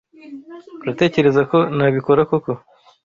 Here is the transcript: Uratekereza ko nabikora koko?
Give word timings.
Uratekereza 0.81 1.41
ko 1.51 1.57
nabikora 1.77 2.21
koko? 2.29 2.51